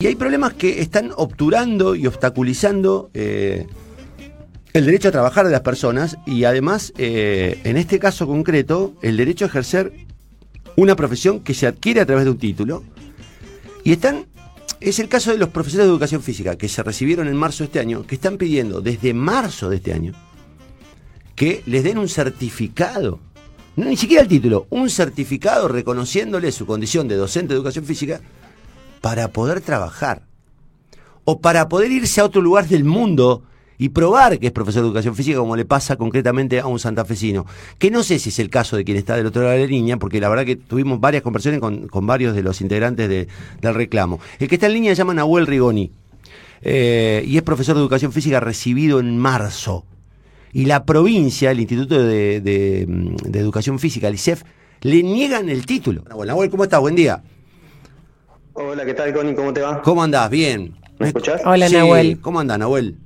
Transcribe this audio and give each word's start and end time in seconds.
Y 0.00 0.06
hay 0.06 0.14
problemas 0.14 0.52
que 0.52 0.80
están 0.80 1.10
obturando 1.16 1.96
y 1.96 2.06
obstaculizando 2.06 3.10
eh, 3.14 3.66
el 4.72 4.86
derecho 4.86 5.08
a 5.08 5.10
trabajar 5.10 5.44
de 5.44 5.50
las 5.50 5.62
personas 5.62 6.18
y 6.24 6.44
además, 6.44 6.92
eh, 6.98 7.60
en 7.64 7.76
este 7.76 7.98
caso 7.98 8.28
concreto, 8.28 8.94
el 9.02 9.16
derecho 9.16 9.44
a 9.44 9.48
ejercer 9.48 9.92
una 10.76 10.94
profesión 10.94 11.40
que 11.40 11.52
se 11.52 11.66
adquiere 11.66 12.00
a 12.00 12.06
través 12.06 12.26
de 12.26 12.30
un 12.30 12.38
título. 12.38 12.84
Y 13.82 13.90
están, 13.90 14.26
es 14.78 15.00
el 15.00 15.08
caso 15.08 15.32
de 15.32 15.38
los 15.38 15.48
profesores 15.48 15.86
de 15.86 15.90
educación 15.90 16.22
física 16.22 16.54
que 16.54 16.68
se 16.68 16.84
recibieron 16.84 17.26
en 17.26 17.34
marzo 17.34 17.64
de 17.64 17.66
este 17.66 17.80
año, 17.80 18.06
que 18.06 18.14
están 18.14 18.36
pidiendo 18.36 18.80
desde 18.80 19.12
marzo 19.14 19.68
de 19.68 19.78
este 19.78 19.94
año 19.94 20.12
que 21.34 21.64
les 21.66 21.82
den 21.82 21.98
un 21.98 22.08
certificado, 22.08 23.18
no, 23.74 23.86
ni 23.86 23.96
siquiera 23.96 24.22
el 24.22 24.28
título, 24.28 24.68
un 24.70 24.90
certificado 24.90 25.66
reconociéndole 25.66 26.52
su 26.52 26.66
condición 26.66 27.08
de 27.08 27.16
docente 27.16 27.48
de 27.48 27.56
educación 27.56 27.84
física 27.84 28.20
para 29.00 29.28
poder 29.28 29.60
trabajar. 29.60 30.22
O 31.24 31.40
para 31.40 31.68
poder 31.68 31.92
irse 31.92 32.20
a 32.20 32.24
otro 32.24 32.40
lugar 32.40 32.66
del 32.66 32.84
mundo 32.84 33.42
y 33.78 33.90
probar 33.90 34.38
que 34.38 34.48
es 34.48 34.52
profesor 34.52 34.82
de 34.82 34.88
educación 34.88 35.14
física, 35.14 35.38
como 35.38 35.54
le 35.54 35.64
pasa 35.64 35.96
concretamente 35.96 36.58
a 36.58 36.66
un 36.66 36.78
santafesino. 36.78 37.46
Que 37.78 37.90
no 37.90 38.02
sé 38.02 38.18
si 38.18 38.30
es 38.30 38.38
el 38.40 38.50
caso 38.50 38.76
de 38.76 38.84
quien 38.84 38.96
está 38.96 39.16
del 39.16 39.26
otro 39.26 39.42
lado 39.42 39.54
de 39.54 39.60
la 39.60 39.66
línea, 39.66 39.96
porque 39.98 40.20
la 40.20 40.28
verdad 40.28 40.44
que 40.44 40.56
tuvimos 40.56 41.00
varias 41.00 41.22
conversaciones 41.22 41.60
con, 41.60 42.06
varios 42.06 42.34
de 42.34 42.42
los 42.42 42.60
integrantes 42.60 43.08
del 43.08 43.74
reclamo. 43.74 44.18
El 44.40 44.48
que 44.48 44.56
está 44.56 44.66
en 44.66 44.74
línea 44.74 44.94
se 44.94 44.98
llama 44.98 45.14
Nahuel 45.14 45.46
Rigoni. 45.46 45.92
Eh, 46.60 47.24
y 47.24 47.36
es 47.36 47.42
profesor 47.42 47.76
de 47.76 47.82
educación 47.82 48.12
física 48.12 48.40
recibido 48.40 48.98
en 48.98 49.16
marzo. 49.16 49.84
Y 50.52 50.64
la 50.64 50.84
provincia, 50.84 51.50
el 51.50 51.60
Instituto 51.60 52.02
de, 52.02 52.86
Educación 53.32 53.78
Física, 53.78 54.08
el 54.08 54.14
ICEF, 54.14 54.42
le 54.80 55.02
niegan 55.02 55.48
el 55.48 55.66
título. 55.66 56.04
Nahuel, 56.08 56.50
¿cómo 56.50 56.64
estás? 56.64 56.80
Buen 56.80 56.96
día. 56.96 57.22
Hola, 58.60 58.84
¿qué 58.84 58.92
tal, 58.92 59.14
Connie? 59.14 59.36
¿Cómo 59.36 59.52
te 59.52 59.60
va? 59.60 59.80
¿Cómo 59.82 60.02
andás? 60.02 60.28
Bien. 60.30 60.74
¿Me 60.98 61.06
escuchás? 61.06 61.42
Hola, 61.44 61.68
Nahuel. 61.68 62.20
¿Cómo 62.20 62.40
andás, 62.40 62.58
Nahuel? 62.58 62.96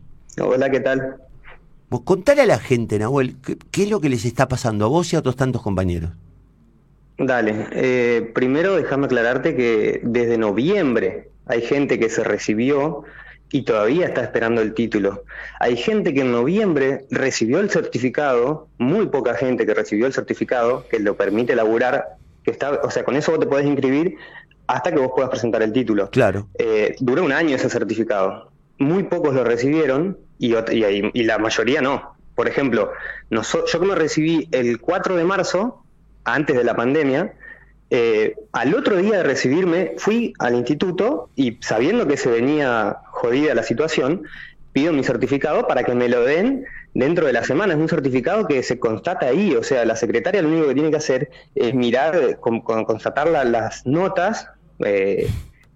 Hola, 0.40 0.70
¿qué 0.70 0.80
tal? 0.80 1.16
Vos 1.90 2.00
contale 2.04 2.40
a 2.40 2.46
la 2.46 2.58
gente, 2.58 2.98
Nahuel, 2.98 3.36
¿qué, 3.70 3.82
es 3.82 3.90
lo 3.90 4.00
que 4.00 4.08
les 4.08 4.24
está 4.24 4.48
pasando 4.48 4.86
a 4.86 4.88
vos 4.88 5.12
y 5.12 5.16
a 5.16 5.18
otros 5.18 5.36
tantos 5.36 5.60
compañeros? 5.60 6.12
Dale, 7.18 7.66
eh, 7.72 8.30
primero 8.34 8.76
déjame 8.76 9.04
aclararte 9.04 9.54
que 9.54 10.00
desde 10.02 10.38
noviembre 10.38 11.28
hay 11.44 11.60
gente 11.60 11.98
que 11.98 12.08
se 12.08 12.24
recibió 12.24 13.04
y 13.50 13.64
todavía 13.64 14.06
está 14.06 14.22
esperando 14.22 14.62
el 14.62 14.72
título. 14.72 15.24
Hay 15.60 15.76
gente 15.76 16.14
que 16.14 16.22
en 16.22 16.32
noviembre 16.32 17.04
recibió 17.10 17.60
el 17.60 17.68
certificado, 17.68 18.68
muy 18.78 19.08
poca 19.08 19.34
gente 19.34 19.66
que 19.66 19.74
recibió 19.74 20.06
el 20.06 20.14
certificado 20.14 20.86
que 20.88 20.98
lo 20.98 21.18
permite 21.18 21.54
laburar, 21.54 22.16
que 22.42 22.50
está, 22.50 22.80
o 22.82 22.90
sea, 22.90 23.04
con 23.04 23.16
eso 23.16 23.32
vos 23.32 23.40
te 23.40 23.46
podés 23.46 23.66
inscribir 23.66 24.16
hasta 24.66 24.90
que 24.90 24.98
vos 24.98 25.12
puedas 25.14 25.30
presentar 25.30 25.62
el 25.62 25.72
título. 25.72 26.10
Claro. 26.10 26.48
Eh, 26.58 26.96
duró 27.00 27.24
un 27.24 27.32
año 27.32 27.56
ese 27.56 27.68
certificado. 27.68 28.50
Muy 28.78 29.04
pocos 29.04 29.34
lo 29.34 29.44
recibieron 29.44 30.18
y, 30.38 30.54
y, 30.54 31.24
la 31.24 31.38
mayoría 31.38 31.80
no. 31.80 32.14
Por 32.34 32.48
ejemplo, 32.48 32.90
yo 33.30 33.80
que 33.80 33.86
me 33.86 33.94
recibí 33.94 34.48
el 34.50 34.80
4 34.80 35.16
de 35.16 35.24
marzo, 35.24 35.84
antes 36.24 36.56
de 36.56 36.64
la 36.64 36.74
pandemia, 36.74 37.34
eh, 37.90 38.36
al 38.52 38.74
otro 38.74 38.96
día 38.96 39.18
de 39.18 39.22
recibirme 39.22 39.92
fui 39.98 40.32
al 40.38 40.54
instituto 40.54 41.28
y 41.36 41.58
sabiendo 41.60 42.06
que 42.06 42.16
se 42.16 42.30
venía 42.30 42.96
jodida 43.10 43.54
la 43.54 43.62
situación, 43.62 44.22
pido 44.72 44.92
mi 44.92 45.04
certificado 45.04 45.66
para 45.66 45.84
que 45.84 45.94
me 45.94 46.08
lo 46.08 46.24
den 46.24 46.64
dentro 46.94 47.26
de 47.26 47.32
la 47.32 47.44
semana. 47.44 47.74
Es 47.74 47.80
un 47.80 47.88
certificado 47.88 48.46
que 48.46 48.62
se 48.62 48.78
constata 48.78 49.26
ahí, 49.26 49.54
o 49.54 49.62
sea, 49.62 49.84
la 49.84 49.96
secretaria 49.96 50.42
lo 50.42 50.48
único 50.48 50.68
que 50.68 50.74
tiene 50.74 50.90
que 50.90 50.96
hacer 50.96 51.30
es 51.54 51.74
mirar, 51.74 52.38
constatar 52.40 53.28
las 53.28 53.86
notas 53.86 54.48
eh, 54.84 55.28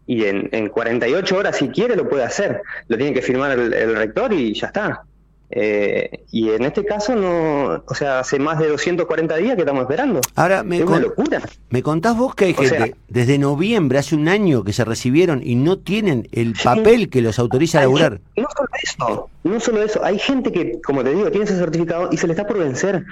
y 0.06 0.24
en, 0.24 0.48
en, 0.52 0.68
48 0.68 1.36
horas, 1.36 1.56
si 1.56 1.68
quiere, 1.68 1.96
lo 1.96 2.08
puede 2.08 2.24
hacer. 2.24 2.62
Lo 2.88 2.96
tiene 2.96 3.12
que 3.12 3.22
firmar 3.22 3.58
el, 3.58 3.96
rector 3.96 4.32
y 4.32 4.54
ya 4.54 4.68
está. 4.68 5.02
Eh, 5.50 6.24
y 6.32 6.50
en 6.50 6.64
este 6.64 6.84
caso, 6.84 7.14
no, 7.14 7.82
o 7.86 7.94
sea, 7.94 8.20
hace 8.20 8.38
más 8.38 8.58
de 8.58 8.68
240 8.68 9.36
días 9.36 9.54
que 9.54 9.62
estamos 9.62 9.82
esperando. 9.82 10.20
Ahora, 10.34 10.62
me, 10.62 10.78
es 10.78 10.84
una 10.84 10.98
locura. 10.98 11.40
me 11.70 11.82
contás 11.82 12.16
vos 12.16 12.34
que 12.34 12.46
hay 12.46 12.54
gente 12.54 12.96
desde 13.08 13.38
noviembre, 13.38 13.98
hace 13.98 14.16
un 14.16 14.28
año, 14.28 14.64
que 14.64 14.72
se 14.72 14.84
recibieron 14.84 15.40
y 15.44 15.54
no 15.54 15.78
tienen 15.78 16.28
el 16.32 16.54
papel 16.62 17.08
que 17.08 17.22
los 17.22 17.38
autoriza 17.38 17.78
a 17.78 17.82
laburar. 17.82 18.20
No 18.36 18.46
solo 18.56 18.68
eso, 18.82 19.30
no 19.44 19.60
solo 19.60 19.82
eso, 19.82 20.04
hay 20.04 20.18
gente 20.18 20.50
que, 20.50 20.80
como 20.82 21.04
te 21.04 21.14
digo, 21.14 21.30
tiene 21.30 21.44
ese 21.44 21.56
certificado 21.56 22.08
y 22.10 22.16
se 22.16 22.26
le 22.26 22.32
está 22.32 22.46
por 22.46 22.58
vencer. 22.58 23.04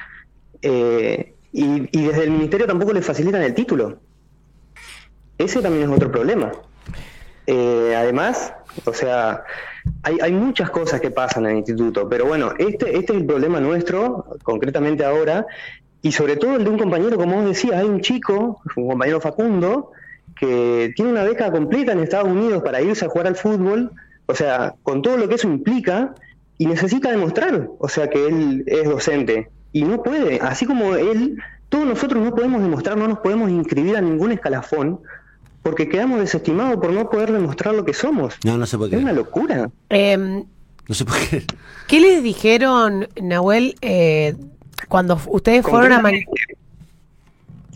Eh, 0.63 1.35
y, 1.53 1.89
y 1.97 2.07
desde 2.07 2.25
el 2.25 2.31
ministerio 2.33 2.67
tampoco 2.67 2.93
le 2.93 3.03
facilitan 3.03 3.43
el 3.43 3.55
título. 3.55 3.99
Ese 5.39 5.63
también 5.63 5.89
es 5.89 5.97
otro 5.97 6.11
problema. 6.11 6.53
Eh, 7.47 7.95
además, 7.97 8.55
o 8.85 8.93
sea, 8.93 9.45
hay, 10.03 10.19
hay, 10.21 10.33
muchas 10.33 10.71
cosas 10.71 11.01
que 11.01 11.11
pasan 11.11 11.45
en 11.45 11.53
el 11.53 11.57
instituto, 11.59 12.09
pero 12.09 12.27
bueno, 12.27 12.53
este, 12.59 12.97
este 12.97 13.13
es 13.13 13.21
el 13.21 13.27
problema 13.27 13.61
nuestro, 13.61 14.27
concretamente 14.43 15.05
ahora, 15.05 15.47
y 16.03 16.13
sobre 16.13 16.37
todo 16.37 16.57
el 16.57 16.65
de 16.65 16.71
un 16.71 16.79
compañero, 16.79 17.17
como 17.17 17.37
vos 17.37 17.47
decías, 17.47 17.77
hay 17.77 17.87
un 17.87 18.01
chico, 18.01 18.61
un 18.77 18.89
compañero 18.89 19.21
Facundo, 19.21 19.93
que 20.37 20.93
tiene 20.97 21.13
una 21.13 21.25
beca 21.25 21.51
completa 21.51 21.93
en 21.93 22.01
Estados 22.01 22.29
Unidos 22.29 22.63
para 22.63 22.83
irse 22.83 23.05
a 23.05 23.09
jugar 23.09 23.29
al 23.29 23.37
fútbol, 23.37 23.93
o 24.27 24.35
sea, 24.35 24.75
con 24.83 25.03
todo 25.03 25.17
lo 25.17 25.29
que 25.29 25.37
eso 25.37 25.49
implica, 25.49 26.15
y 26.59 26.67
necesita 26.67 27.11
demostrar, 27.11 27.69
o 27.79 27.89
sea, 27.89 28.09
que 28.09 28.27
él 28.27 28.65
es 28.67 28.89
docente, 28.89 29.49
y 29.73 29.85
no 29.85 30.03
puede, 30.03 30.41
así 30.41 30.67
como 30.67 30.95
él, 30.95 31.39
todos 31.69 31.87
nosotros 31.87 32.23
no 32.23 32.35
podemos 32.35 32.63
demostrar, 32.63 32.97
no 32.97 33.09
nos 33.09 33.19
podemos 33.19 33.51
inscribir 33.51 33.97
a 33.97 34.01
ningún 34.01 34.33
escalafón, 34.33 35.01
porque 35.65 35.89
quedamos 35.89 36.21
desestimados 36.21 36.77
por 36.77 36.93
no 36.93 37.09
poder 37.09 37.33
demostrar 37.33 37.75
lo 37.75 37.87
que 37.87 37.95
somos. 37.95 38.35
No, 38.45 38.59
no 38.59 38.67
se 38.67 38.77
puede 38.77 38.97
Es 38.97 39.03
una 39.03 39.15
locura. 39.15 39.71
Em, 39.89 40.45
no 40.87 40.95
se 40.95 41.07
puede 41.07 41.45
¿Qué 41.89 42.01
les 42.01 42.23
dijeron, 42.23 43.09
Nahuel, 43.21 43.75
eh, 43.81 44.37
cuando 44.89 45.19
ustedes 45.27 45.65
fueron 45.65 45.93
a... 45.93 46.11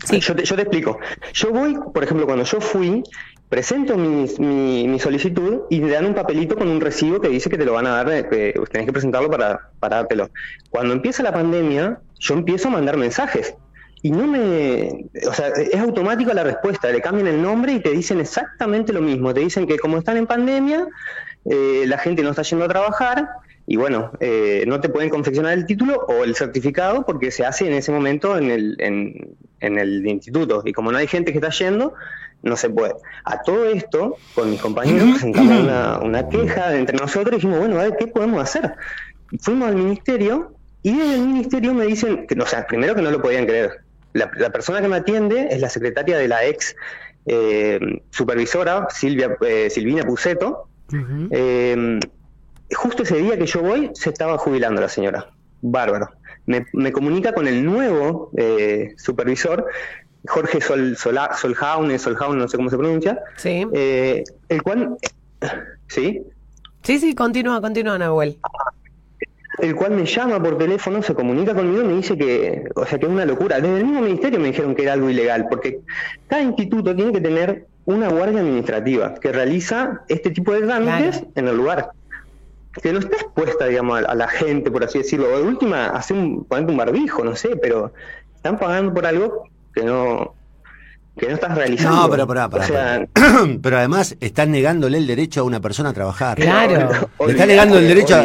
Sí. 0.05 0.19
Yo, 0.21 0.35
te, 0.35 0.45
yo 0.45 0.55
te 0.55 0.61
explico. 0.61 0.99
Yo 1.33 1.51
voy, 1.51 1.77
por 1.91 2.03
ejemplo, 2.03 2.27
cuando 2.27 2.45
yo 2.45 2.61
fui, 2.61 3.03
presento 3.49 3.97
mi, 3.97 4.27
mi, 4.37 4.99
solicitud 4.99 5.61
y 5.71 5.81
me 5.81 5.89
dan 5.89 6.05
un 6.05 6.13
papelito 6.13 6.55
con 6.55 6.69
un 6.69 6.79
recibo 6.79 7.19
que 7.19 7.27
dice 7.27 7.49
que 7.49 7.57
te 7.57 7.65
lo 7.65 7.73
van 7.73 7.87
a 7.87 8.03
dar, 8.03 8.11
eh, 8.11 8.27
que 8.29 8.53
tenés 8.71 8.85
que 8.85 8.93
presentarlo 8.93 9.31
para, 9.31 9.71
para 9.79 9.97
dártelo. 9.97 10.29
Cuando 10.69 10.93
empieza 10.93 11.23
la 11.23 11.33
pandemia, 11.33 11.99
yo 12.19 12.35
empiezo 12.35 12.67
a 12.67 12.71
mandar 12.71 12.97
mensajes 12.97 13.55
y 14.01 14.11
no 14.11 14.27
me, 14.27 15.05
o 15.27 15.33
sea, 15.33 15.47
es 15.49 15.79
automática 15.79 16.33
la 16.33 16.43
respuesta, 16.43 16.89
le 16.89 17.01
cambian 17.01 17.27
el 17.27 17.41
nombre 17.41 17.73
y 17.73 17.79
te 17.81 17.91
dicen 17.91 18.21
exactamente 18.21 18.93
lo 18.93 19.01
mismo, 19.01 19.33
te 19.33 19.41
dicen 19.41 19.67
que 19.67 19.77
como 19.77 19.97
están 19.97 20.17
en 20.17 20.25
pandemia, 20.25 20.87
eh, 21.45 21.83
la 21.85 21.97
gente 21.97 22.23
no 22.23 22.29
está 22.29 22.43
yendo 22.43 22.65
a 22.65 22.69
trabajar 22.69 23.27
y 23.65 23.75
bueno, 23.75 24.11
eh, 24.19 24.63
no 24.67 24.79
te 24.79 24.89
pueden 24.89 25.09
confeccionar 25.09 25.53
el 25.53 25.65
título 25.65 26.05
o 26.07 26.23
el 26.23 26.35
certificado 26.35 27.05
porque 27.05 27.29
se 27.29 27.45
hace 27.45 27.67
en 27.67 27.73
ese 27.73 27.91
momento 27.91 28.37
en 28.37 28.49
el, 28.51 28.75
en, 28.79 29.77
el 29.77 30.07
instituto 30.07 30.63
y 30.65 30.71
como 30.71 30.91
no 30.91 30.97
hay 30.97 31.07
gente 31.07 31.31
que 31.31 31.37
está 31.39 31.49
yendo, 31.51 31.93
no 32.41 32.55
se 32.55 32.69
puede. 32.69 32.93
A 33.25 33.41
todo 33.41 33.65
esto, 33.65 34.15
con 34.33 34.49
mis 34.49 34.61
compañeros 34.61 35.09
presentamos 35.11 35.61
una, 35.61 35.99
una 35.99 36.29
queja 36.29 36.75
entre 36.77 36.97
nosotros 36.97 37.33
y 37.33 37.35
dijimos, 37.35 37.59
bueno, 37.59 37.79
a 37.79 37.83
ver, 37.83 37.97
¿qué 37.97 38.07
podemos 38.07 38.41
hacer? 38.41 38.75
Fuimos 39.41 39.67
al 39.67 39.75
ministerio 39.75 40.53
y 40.81 40.97
desde 40.97 41.15
el 41.15 41.27
ministerio 41.27 41.73
me 41.73 41.85
dicen, 41.85 42.25
que, 42.25 42.39
o 42.39 42.45
sea, 42.45 42.65
primero 42.65 42.95
que 42.95 43.01
no 43.01 43.11
lo 43.11 43.21
podían 43.21 43.45
creer, 43.45 43.81
la, 44.13 44.49
persona 44.51 44.81
que 44.81 44.87
me 44.87 44.97
atiende 44.97 45.47
es 45.51 45.61
la 45.61 45.69
secretaria 45.69 46.17
de 46.17 46.27
la 46.27 46.45
ex 46.45 46.75
eh, 47.25 47.79
supervisora, 48.09 48.87
Silvia, 48.89 49.37
eh, 49.41 49.69
Silvina 49.69 50.03
Puceto. 50.03 50.67
Eh, 51.31 51.99
justo 52.75 53.03
ese 53.03 53.17
día 53.17 53.37
que 53.37 53.45
yo 53.45 53.61
voy, 53.61 53.91
se 53.93 54.09
estaba 54.09 54.37
jubilando 54.37 54.81
la 54.81 54.89
señora. 54.89 55.29
Bárbaro. 55.61 56.09
Me, 56.45 56.91
comunica 56.91 57.33
con 57.33 57.47
el 57.47 57.63
nuevo 57.63 58.31
supervisor, 58.97 59.67
Jorge 60.25 60.61
Sol, 60.61 60.97
Soljaune, 60.97 61.99
Soljaune, 61.99 62.39
no 62.39 62.47
sé 62.47 62.57
cómo 62.57 62.69
se 62.69 62.77
pronuncia. 62.77 63.19
Sí. 63.37 63.67
el 63.73 64.63
cual. 64.63 64.97
¿Sí? 65.87 66.23
Sí, 66.83 66.99
sí, 66.99 67.13
continúa, 67.13 67.61
continúa, 67.61 67.97
Nahuel. 67.99 68.39
El 69.61 69.75
cual 69.75 69.91
me 69.91 70.05
llama 70.05 70.41
por 70.41 70.57
teléfono, 70.57 71.01
se 71.01 71.13
comunica 71.13 71.53
conmigo 71.53 71.81
y 71.81 71.85
me 71.85 71.93
dice 71.93 72.17
que, 72.17 72.69
o 72.75 72.85
sea, 72.85 72.97
que 72.97 73.05
es 73.05 73.11
una 73.11 73.25
locura. 73.25 73.59
Desde 73.59 73.77
el 73.77 73.85
mismo 73.85 74.01
ministerio 74.01 74.39
me 74.39 74.47
dijeron 74.47 74.75
que 74.75 74.83
era 74.83 74.93
algo 74.93 75.09
ilegal, 75.09 75.47
porque 75.49 75.79
cada 76.27 76.41
instituto 76.41 76.95
tiene 76.95 77.11
que 77.11 77.21
tener 77.21 77.65
una 77.85 78.09
guardia 78.09 78.41
administrativa 78.41 79.15
que 79.15 79.31
realiza 79.31 80.01
este 80.07 80.31
tipo 80.31 80.53
de 80.53 80.61
trámites 80.61 81.23
en 81.35 81.47
el 81.47 81.57
lugar. 81.57 81.91
Que 82.81 82.93
no 82.93 82.99
está 82.99 83.15
expuesta, 83.15 83.65
digamos, 83.65 84.03
a, 84.03 84.15
la 84.15 84.27
gente, 84.27 84.69
por 84.71 84.83
así 84.83 84.99
decirlo. 84.99 85.33
O 85.33 85.37
de 85.37 85.43
última, 85.43 85.87
hace 85.87 86.13
un, 86.13 86.45
ponerte 86.45 86.71
un 86.71 86.77
barbijo, 86.77 87.23
no 87.23 87.35
sé, 87.35 87.55
pero 87.55 87.91
están 88.35 88.59
pagando 88.59 88.93
por 88.93 89.05
algo 89.05 89.49
que 89.73 89.83
no, 89.83 90.35
que 91.19 91.27
no 91.27 91.35
estás 91.35 91.55
realizando. 91.55 92.01
No, 92.01 92.09
pero, 92.09 92.27
pero, 92.27 92.49
pero, 92.49 93.07
pero 93.61 93.77
además 93.77 94.15
estás 94.19 94.47
negándole 94.47 94.97
el 94.97 95.05
derecho 95.05 95.41
a 95.41 95.43
una 95.43 95.59
persona 95.59 95.89
a 95.89 95.93
trabajar. 95.93 96.37
Claro. 96.37 96.89
Le 97.25 97.31
estás 97.31 97.47
negando 97.47 97.77
el 97.77 97.87
derecho 97.87 98.15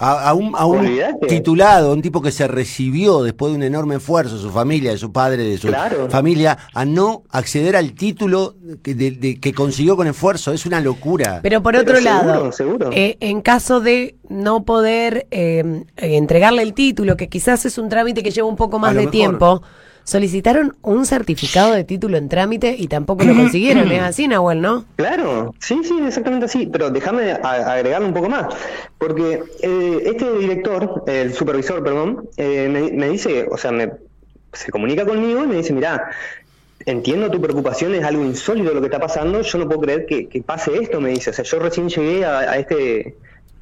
a, 0.00 0.28
a, 0.28 0.34
un, 0.34 0.54
a 0.56 0.66
un 0.66 0.88
titulado, 1.28 1.92
un 1.92 2.02
tipo 2.02 2.20
que 2.20 2.32
se 2.32 2.46
recibió 2.48 3.22
después 3.22 3.52
de 3.52 3.56
un 3.56 3.62
enorme 3.62 3.96
esfuerzo, 3.96 4.38
su 4.38 4.50
familia, 4.50 4.90
de 4.90 4.98
su 4.98 5.12
padre, 5.12 5.44
de 5.44 5.58
su 5.58 5.72
familia, 6.10 6.58
a 6.74 6.84
no 6.84 7.22
acceder 7.30 7.76
al 7.76 7.92
título 7.92 8.56
que, 8.82 9.38
que 9.40 9.54
consiguió 9.54 9.96
con 9.96 10.06
esfuerzo. 10.06 10.52
Es 10.52 10.66
una 10.66 10.80
locura. 10.80 11.40
Pero 11.42 11.62
por 11.62 11.76
otro 11.76 12.00
lado, 12.00 12.50
eh, 12.92 13.16
en 13.20 13.40
caso 13.40 13.80
de 13.80 14.16
no 14.28 14.64
poder 14.64 15.26
eh, 15.30 15.84
entregarle 15.96 16.62
el 16.62 16.74
título, 16.74 17.16
que 17.16 17.28
quizás 17.28 17.64
es 17.64 17.78
un 17.78 17.88
trámite 17.88 18.22
que 18.22 18.30
lleva 18.30 18.48
un 18.48 18.56
poco 18.56 18.78
más 18.78 18.94
de 18.94 19.06
tiempo 19.06 19.62
solicitaron 20.04 20.76
un 20.82 21.06
certificado 21.06 21.72
de 21.72 21.84
título 21.84 22.16
en 22.16 22.28
trámite 22.28 22.74
y 22.78 22.88
tampoco 22.88 23.24
lo 23.24 23.34
consiguieron. 23.34 23.90
¿Es 23.92 24.02
así, 24.02 24.28
Nahuel, 24.28 24.60
no? 24.60 24.84
Claro, 24.96 25.54
sí, 25.60 25.80
sí, 25.84 25.94
exactamente 26.06 26.46
así. 26.46 26.68
Pero 26.70 26.90
déjame 26.90 27.32
agregarle 27.32 28.08
un 28.08 28.14
poco 28.14 28.28
más. 28.28 28.54
Porque 28.98 29.42
eh, 29.62 30.02
este 30.04 30.38
director, 30.38 31.04
el 31.06 31.32
supervisor, 31.32 31.82
perdón, 31.82 32.28
eh, 32.36 32.90
me, 32.92 33.08
dice, 33.08 33.46
o 33.50 33.56
sea, 33.56 33.72
me, 33.72 33.92
se 34.52 34.70
comunica 34.70 35.04
conmigo 35.04 35.44
y 35.44 35.46
me 35.46 35.56
dice, 35.56 35.72
mira, 35.72 36.10
entiendo 36.84 37.30
tu 37.30 37.40
preocupación, 37.40 37.94
es 37.94 38.04
algo 38.04 38.24
insólito 38.24 38.74
lo 38.74 38.80
que 38.80 38.86
está 38.86 38.98
pasando, 38.98 39.42
yo 39.42 39.58
no 39.58 39.66
puedo 39.66 39.80
creer 39.82 40.06
que, 40.06 40.42
pase 40.44 40.76
esto, 40.76 41.00
me 41.00 41.10
dice. 41.10 41.30
O 41.30 41.32
sea, 41.32 41.44
yo 41.44 41.58
recién 41.58 41.88
llegué 41.88 42.24
a 42.24 42.56
este 42.58 43.14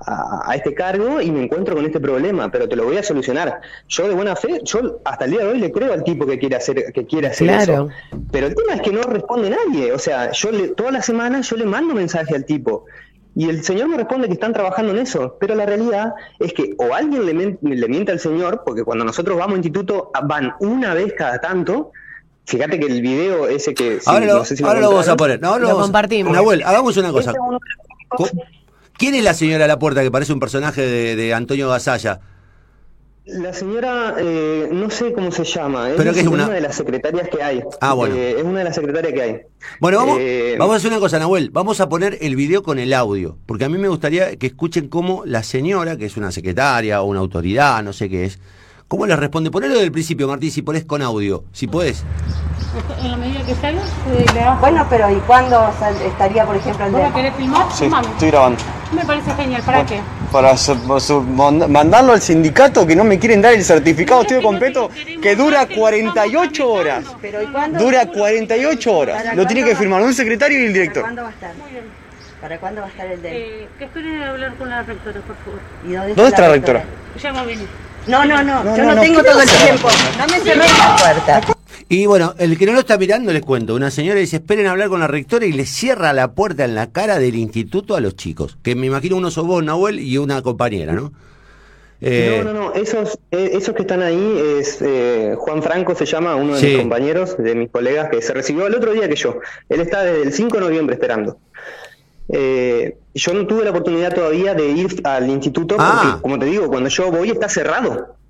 a, 0.06 0.54
este 0.54 0.74
cargo 0.74 1.20
y 1.20 1.30
me 1.30 1.44
encuentro 1.44 1.74
con 1.74 1.84
este 1.84 2.00
problema, 2.00 2.50
pero 2.50 2.68
te 2.68 2.76
lo 2.76 2.84
voy 2.84 2.96
a 2.96 3.02
solucionar. 3.02 3.60
Yo 3.88 4.08
de 4.08 4.14
buena 4.14 4.36
fe, 4.36 4.60
yo 4.64 5.00
hasta 5.04 5.24
el 5.24 5.32
día 5.32 5.40
de 5.40 5.48
hoy 5.48 5.58
le 5.58 5.70
creo 5.70 5.92
al 5.92 6.04
tipo 6.04 6.26
que 6.26 6.38
quiere 6.38 6.56
hacer, 6.56 6.92
que 6.92 7.06
quiere 7.06 7.28
hacer 7.28 7.50
eso. 7.50 7.88
Pero 8.30 8.46
el 8.46 8.54
tema 8.54 8.74
es 8.74 8.82
que 8.82 8.92
no 8.92 9.02
responde 9.02 9.50
nadie. 9.50 9.92
O 9.92 9.98
sea, 9.98 10.30
yo 10.32 10.50
le, 10.50 10.68
toda 10.68 10.90
la 10.90 11.02
semana 11.02 11.40
yo 11.42 11.56
le 11.56 11.66
mando 11.66 11.94
mensaje 11.94 12.34
al 12.34 12.44
tipo. 12.44 12.84
Y 13.36 13.48
el 13.48 13.62
señor 13.62 13.88
me 13.88 13.96
responde 13.96 14.26
que 14.26 14.34
están 14.34 14.52
trabajando 14.52 14.92
en 14.92 14.98
eso, 14.98 15.36
pero 15.38 15.54
la 15.54 15.64
realidad 15.64 16.14
es 16.40 16.52
que 16.52 16.74
o 16.78 16.94
alguien 16.94 17.24
le, 17.26 17.32
miente 17.88 18.10
al 18.10 18.18
señor, 18.18 18.62
porque 18.66 18.82
cuando 18.82 19.04
nosotros 19.04 19.38
vamos 19.38 19.54
a 19.54 19.56
instituto 19.58 20.10
van 20.24 20.54
una 20.60 20.94
vez 20.94 21.14
cada 21.16 21.40
tanto, 21.40 21.92
Fíjate 22.46 22.80
que 22.80 22.86
el 22.86 23.00
video 23.00 23.46
ese 23.46 23.74
que... 23.74 24.00
ahora 24.06 24.26
lo, 24.26 24.42
ahora 24.64 24.80
lo 24.80 24.90
vamos 24.90 25.08
a 25.08 25.16
poner. 25.16 25.40
No, 25.40 25.56
lo, 25.56 25.78
compartimos. 25.78 26.32
Nahuel, 26.32 26.64
hagamos 26.64 26.96
una 26.96 27.12
cosa. 27.12 27.32
¿Quién 29.00 29.14
es 29.14 29.24
la 29.24 29.32
señora 29.32 29.64
a 29.64 29.68
la 29.68 29.78
puerta 29.78 30.02
que 30.02 30.10
parece 30.10 30.34
un 30.34 30.40
personaje 30.40 30.82
de, 30.82 31.32
Antonio 31.32 31.70
Gasalla? 31.70 32.20
La 33.24 33.54
señora, 33.54 34.16
eh, 34.18 34.68
no 34.70 34.90
sé 34.90 35.14
cómo 35.14 35.32
se 35.32 35.42
llama, 35.42 35.88
es, 35.88 36.26
una... 36.26 36.50
de 36.50 36.60
las 36.60 36.76
secretarias 36.76 37.30
que 37.30 37.42
hay. 37.42 37.62
Ah, 37.80 37.94
bueno. 37.94 38.14
Eh, 38.14 38.34
es 38.36 38.44
una 38.44 38.58
de 38.58 38.64
las 38.64 38.74
secretarias 38.74 39.14
que 39.14 39.22
hay. 39.22 39.40
Bueno, 39.80 40.00
vamos, 40.00 40.18
eh, 40.20 40.56
vamos 40.58 40.74
a 40.74 40.76
hacer 40.76 40.90
una 40.90 41.00
cosa, 41.00 41.18
Nahuel. 41.18 41.48
Vamos 41.48 41.80
a 41.80 41.88
poner 41.88 42.18
el 42.20 42.36
video 42.36 42.62
con 42.62 42.78
el 42.78 42.92
audio, 42.92 43.38
porque 43.46 43.64
a 43.64 43.70
mí 43.70 43.78
me 43.78 43.88
gustaría 43.88 44.36
que 44.36 44.48
escuchen 44.48 44.88
cómo 44.88 45.22
la 45.24 45.44
señora, 45.44 45.96
que 45.96 46.04
es 46.04 46.18
una 46.18 46.30
secretaria 46.30 47.00
o 47.00 47.06
una 47.06 47.20
autoridad, 47.20 47.82
no 47.82 47.94
sé 47.94 48.10
qué 48.10 48.26
es, 48.26 48.38
cómo 48.90 49.06
le 49.06 49.14
responde. 49.14 49.50
Ponelo 49.52 49.74
desde 49.74 49.86
el 49.86 49.92
principio, 49.92 50.26
Martín, 50.26 50.50
si 50.50 50.62
pones 50.62 50.84
con 50.84 51.00
audio, 51.00 51.44
si 51.52 51.68
podés. 51.68 52.02
En 53.02 53.10
la 53.12 53.16
medida 53.16 53.40
que 53.46 53.54
salga, 53.54 54.58
Bueno, 54.60 54.84
pero 54.90 55.10
¿y 55.10 55.20
cuándo 55.20 55.72
estaría, 56.04 56.44
por 56.44 56.56
ejemplo, 56.56 56.86
el 56.86 56.92
¿Vos 56.92 57.12
querés 57.14 57.34
filmar? 57.36 57.66
Sí, 57.72 57.84
estoy 57.84 58.30
grabando. 58.30 58.58
Me 58.92 59.04
parece 59.04 59.32
genial. 59.34 59.62
¿Para 59.62 59.86
qué? 59.86 60.00
Para 60.32 60.54
mandarlo 61.68 62.12
al 62.12 62.20
sindicato 62.20 62.84
que 62.84 62.96
no 62.96 63.04
me 63.04 63.20
quieren 63.20 63.40
dar 63.40 63.54
el 63.54 63.62
certificado 63.62 64.22
estoy 64.22 64.42
completo 64.42 64.90
que 65.22 65.36
dura 65.36 65.66
48 65.66 66.68
horas. 66.68 67.04
¿Pero 67.22 67.42
y 67.42 67.46
cuándo? 67.46 67.78
Dura 67.78 68.06
48 68.06 68.96
horas. 68.96 69.36
Lo 69.36 69.46
tiene 69.46 69.64
que 69.64 69.76
firmar 69.76 70.02
un 70.02 70.14
secretario 70.14 70.60
y 70.60 70.66
el 70.66 70.72
director. 70.72 71.04
¿Para 71.04 71.14
cuándo 71.14 71.22
va 71.22 71.28
a 71.28 71.32
estar? 71.32 71.54
Muy 71.54 71.70
bien. 71.70 71.84
¿Para 72.40 72.58
cuándo 72.58 72.80
va 72.80 72.86
a 72.88 72.90
estar 72.90 73.06
el 73.06 73.22
DEL? 73.22 73.32
Eh, 73.36 73.68
que 73.78 73.84
esperen 73.84 74.22
a 74.22 74.30
hablar 74.30 74.54
con 74.56 74.68
la 74.68 74.82
rectora, 74.82 75.20
por 75.20 75.36
favor. 75.36 75.60
¿Y 75.86 75.92
dónde 75.92 76.26
está, 76.26 76.42
la, 76.42 76.48
rectora? 76.48 76.84
Ya 77.22 77.32
va 77.32 77.40
a 77.40 77.44
venir. 77.44 77.68
No, 78.06 78.24
no, 78.24 78.42
no, 78.42 78.76
yo 78.76 78.84
no, 78.84 79.00
tengo 79.00 79.22
todo 79.22 79.40
el 79.40 79.48
tiempo. 79.48 79.88
No 80.18 80.26
me 80.26 80.40
cerré 80.40 80.66
la 80.66 80.96
puerta. 80.96 81.40
Y 81.88 82.06
bueno, 82.06 82.34
el 82.38 82.56
que 82.56 82.66
no 82.66 82.72
lo 82.72 82.80
está 82.80 82.96
mirando, 82.96 83.32
les 83.32 83.42
cuento. 83.42 83.74
Una 83.74 83.90
señora 83.90 84.20
dice, 84.20 84.36
esperen 84.36 84.66
a 84.66 84.70
hablar 84.70 84.88
con 84.88 85.00
la 85.00 85.08
rectora 85.08 85.44
y 85.44 85.52
le 85.52 85.66
cierra 85.66 86.12
la 86.12 86.34
puerta 86.34 86.64
en 86.64 86.76
la 86.76 86.92
cara 86.92 87.18
del 87.18 87.34
instituto 87.34 87.96
a 87.96 88.00
los 88.00 88.14
chicos. 88.14 88.58
Que 88.62 88.76
me 88.76 88.86
imagino 88.86 89.16
uno 89.16 89.30
sos 89.30 89.46
vos, 89.46 89.62
Nahuel, 89.64 89.98
y 89.98 90.16
una 90.16 90.40
compañera, 90.40 90.92
¿no? 90.92 91.12
Eh, 92.00 92.40
no, 92.44 92.52
no, 92.52 92.60
no. 92.60 92.74
Esos, 92.74 93.18
eh, 93.32 93.50
esos 93.54 93.74
que 93.74 93.82
están 93.82 94.02
ahí 94.02 94.40
es 94.58 94.80
eh, 94.80 95.34
Juan 95.36 95.62
Franco, 95.62 95.94
se 95.94 96.06
llama, 96.06 96.36
uno 96.36 96.56
de 96.56 96.62
mis 96.62 96.78
compañeros, 96.78 97.36
de 97.36 97.54
mis 97.54 97.70
colegas, 97.70 98.08
que 98.08 98.22
se 98.22 98.32
recibió 98.32 98.68
el 98.68 98.74
otro 98.74 98.92
día 98.92 99.08
que 99.08 99.16
yo. 99.16 99.40
Él 99.68 99.80
está 99.80 100.02
desde 100.02 100.22
el 100.22 100.32
5 100.32 100.58
de 100.58 100.60
noviembre 100.60 100.94
esperando. 100.94 101.38
Yo 102.32 103.34
no 103.34 103.46
tuve 103.46 103.64
la 103.64 103.70
oportunidad 103.70 104.14
todavía 104.14 104.54
de 104.54 104.68
ir 104.68 105.00
al 105.04 105.28
instituto 105.28 105.76
porque, 105.76 105.90
ah. 105.92 106.18
como 106.22 106.38
te 106.38 106.46
digo, 106.46 106.68
cuando 106.68 106.88
yo 106.88 107.10
voy 107.10 107.30
está 107.30 107.48
cerrado 107.48 108.20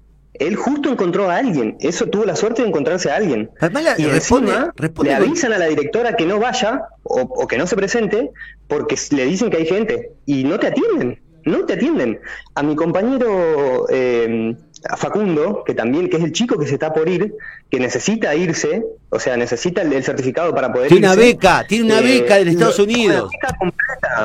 él 0.41 0.57
justo 0.57 0.89
encontró 0.89 1.31
a 1.31 1.37
alguien. 1.37 1.77
Eso 1.81 2.07
tuvo 2.07 2.25
la 2.25 2.35
suerte 2.35 2.63
de 2.63 2.69
encontrarse 2.69 3.11
a 3.11 3.17
alguien. 3.17 3.51
y 3.99 4.05
encima 4.05 4.73
le 5.03 5.15
avisan 5.15 5.53
a 5.53 5.59
la 5.59 5.67
directora 5.67 6.17
que 6.17 6.25
no 6.25 6.39
vaya 6.39 6.83
o, 7.03 7.47
que 7.47 7.59
no 7.59 7.67
se 7.67 7.77
presente 7.77 8.31
porque 8.67 8.97
le 9.11 9.27
dicen 9.27 9.51
que 9.51 9.59
hay 9.59 9.67
gente 9.67 10.13
y 10.27 10.45
no 10.45 10.59
te 10.59 10.69
atienden. 10.69 11.21
No 11.45 11.65
te 11.65 11.75
atienden. 11.75 12.21
A 12.55 12.63
mi 12.63 12.75
compañero 12.75 13.87
eh, 13.91 14.55
Facundo, 14.97 15.63
que 15.65 15.75
también 15.75 16.09
que 16.09 16.17
es 16.17 16.25
el 16.25 16.33
chico 16.33 16.59
que 16.59 16.67
se 16.67 16.75
está 16.75 16.93
por 16.93 17.09
ir, 17.09 17.35
que 17.71 17.79
necesita 17.79 18.35
irse, 18.35 18.83
o 19.11 19.19
sea, 19.19 19.37
necesita 19.37 19.83
el, 19.83 20.03
certificado 20.03 20.55
para 20.55 20.73
poder 20.73 20.89
tiene 20.89 21.07
una 21.07 21.17
beca, 21.17 21.67
tiene 21.67 21.85
una 21.85 22.01
eh, 22.01 22.21
beca 22.21 22.39
Estados 22.39 22.79
Unidos. 22.79 23.31
Una 23.31 23.49
beca 23.49 23.75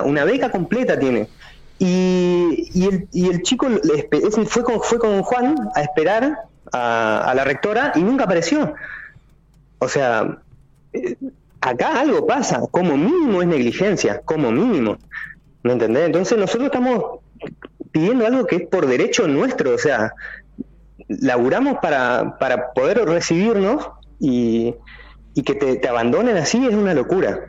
una 0.03 0.23
beca 0.23 0.49
completa 0.51 0.97
tiene. 0.97 1.27
Y, 1.77 2.69
y, 2.73 2.85
el, 2.85 3.07
y 3.11 3.29
el 3.29 3.41
chico 3.41 3.67
fue 4.47 4.63
con, 4.63 4.81
fue 4.81 4.99
con 4.99 5.21
Juan 5.23 5.55
a 5.75 5.81
esperar 5.81 6.37
a, 6.71 7.33
la 7.35 7.43
rectora 7.43 7.91
y 7.95 8.01
nunca 8.01 8.25
apareció. 8.25 8.73
O 9.79 9.87
sea, 9.87 10.39
eh, 10.93 11.17
acá 11.61 11.99
algo 11.99 12.25
pasa, 12.25 12.61
como 12.71 12.97
mínimo 12.97 13.41
es 13.41 13.47
negligencia, 13.47 14.21
como 14.23 14.51
mínimo. 14.51 14.97
¿Me 15.63 15.73
entendés? 15.73 16.05
Entonces 16.05 16.37
nosotros 16.37 16.67
estamos 16.67 17.19
pidiendo 17.91 18.25
algo 18.25 18.45
que 18.45 18.57
es 18.57 18.67
por 18.67 18.87
derecho 18.87 19.27
nuestro, 19.27 19.73
o 19.73 19.77
sea, 19.77 20.13
laburamos 21.07 21.77
para, 21.81 22.37
para 22.39 22.73
poder 22.73 22.99
recibirnos 23.05 23.89
y, 24.19 24.75
y 25.33 25.43
que 25.43 25.53
te, 25.53 25.87
abandonen 25.87 26.37
así 26.37 26.65
es 26.65 26.73
una 26.73 26.93
locura. 26.93 27.45